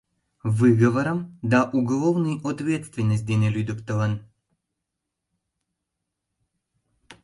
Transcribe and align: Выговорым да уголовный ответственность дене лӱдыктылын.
Выговорым 0.43 1.37
да 1.43 1.59
уголовный 1.77 2.35
ответственность 2.49 3.27
дене 3.27 3.51
лӱдыктылын. 3.51 4.19